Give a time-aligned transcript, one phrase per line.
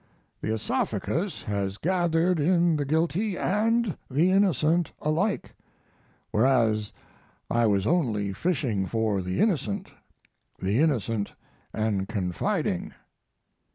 [0.41, 5.53] The oesophagus has gathered in the guilty and the innocent alike,
[6.31, 6.91] whereas
[7.51, 9.91] I was only fishing for the innocent
[10.57, 11.33] the innocent
[11.71, 12.95] and confiding.